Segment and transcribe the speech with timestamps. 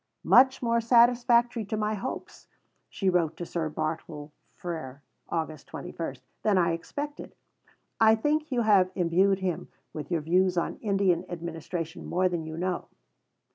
[0.25, 2.47] "Much more satisfactory to my hopes,"
[2.89, 5.63] she wrote to Sir Bartle Frere (Aug.
[5.63, 7.35] 21) "than I expected.
[7.99, 12.57] I think you have imbued him with your views on Indian administration more than you
[12.57, 12.87] know.